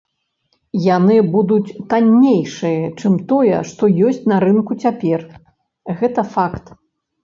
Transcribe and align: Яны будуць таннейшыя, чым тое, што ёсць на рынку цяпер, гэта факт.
Яны 0.95 1.17
будуць 1.35 1.75
таннейшыя, 1.91 2.89
чым 2.99 3.13
тое, 3.35 3.63
што 3.75 3.83
ёсць 4.11 4.27
на 4.35 4.43
рынку 4.49 4.83
цяпер, 4.85 5.31
гэта 6.05 6.31
факт. 6.39 6.65